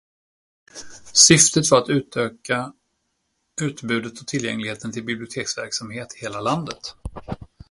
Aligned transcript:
Syftet 1.13 1.71
var 1.71 1.77
att 1.77 2.15
öka 2.17 2.73
utbudet 3.61 4.19
och 4.21 4.27
tillgängligheten 4.27 4.91
till 4.91 5.03
biblioteksverksamhet 5.05 6.15
i 6.15 6.19
hela 6.21 6.41
landet. 6.41 6.95